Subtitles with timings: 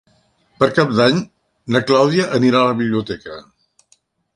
[0.63, 1.21] Per Cap d'Any
[1.75, 3.41] na Clàudia anirà a la biblioteca.